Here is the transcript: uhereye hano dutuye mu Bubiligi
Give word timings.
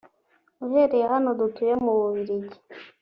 uhereye 0.65 1.05
hano 1.13 1.29
dutuye 1.39 1.73
mu 1.83 1.91
Bubiligi 1.99 2.57